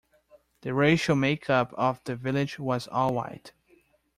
The 0.61 0.73
racial 0.73 1.15
makeup 1.15 1.75
of 1.77 2.03
the 2.05 2.15
village 2.15 2.57
was 2.57 2.87
all 2.87 3.13
White. 3.13 3.53